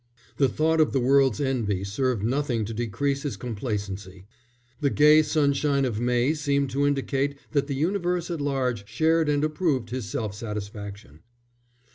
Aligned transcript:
The 0.37 0.49
thought 0.49 0.81
of 0.81 0.93
the 0.93 0.99
world's 0.99 1.39
envy 1.39 1.83
served 1.83 2.23
nothing 2.23 2.65
to 2.65 2.73
decrease 2.73 3.21
his 3.21 3.37
complacency. 3.37 4.25
The 4.79 4.89
gay 4.89 5.21
sunshine 5.21 5.85
of 5.85 5.99
May 5.99 6.33
seemed 6.33 6.71
to 6.71 6.87
indicate 6.87 7.37
that 7.51 7.67
the 7.67 7.75
universe 7.75 8.31
at 8.31 8.41
large 8.41 8.87
shared 8.87 9.29
and 9.29 9.43
approved 9.43 9.91
his 9.91 10.05
self 10.09 10.33
satisfaction. 10.33 11.19